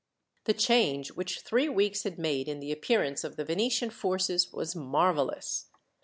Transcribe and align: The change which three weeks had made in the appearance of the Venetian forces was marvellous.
The 0.45 0.55
change 0.55 1.11
which 1.11 1.41
three 1.41 1.69
weeks 1.69 2.01
had 2.01 2.17
made 2.17 2.47
in 2.47 2.59
the 2.59 2.71
appearance 2.71 3.23
of 3.23 3.35
the 3.35 3.45
Venetian 3.45 3.91
forces 3.91 4.51
was 4.51 4.75
marvellous. 4.75 5.67